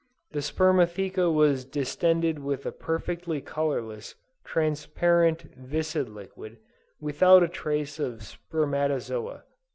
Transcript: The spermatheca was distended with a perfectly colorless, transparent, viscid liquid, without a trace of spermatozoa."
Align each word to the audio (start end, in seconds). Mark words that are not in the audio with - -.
The 0.31 0.39
spermatheca 0.41 1.31
was 1.31 1.63
distended 1.63 2.39
with 2.39 2.65
a 2.65 2.71
perfectly 2.71 3.39
colorless, 3.39 4.15
transparent, 4.43 5.43
viscid 5.55 6.09
liquid, 6.09 6.57
without 6.99 7.43
a 7.43 7.47
trace 7.47 7.99
of 7.99 8.23
spermatozoa." 8.23 9.43